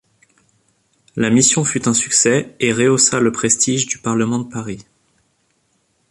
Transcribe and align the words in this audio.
La 1.15 1.29
mission 1.29 1.63
fut 1.63 1.87
un 1.87 1.93
succès 1.93 2.55
et 2.59 2.73
rehaussa 2.73 3.19
le 3.19 3.31
prestige 3.31 3.85
du 3.85 3.99
Parlement 3.99 4.39
de 4.39 4.49
Paris. 4.51 4.83